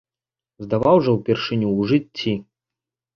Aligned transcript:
Здаваў 0.67 0.97
жа 1.07 1.11
ўпершыню 1.17 1.67
ў 1.77 1.81
жыцці! 1.91 2.33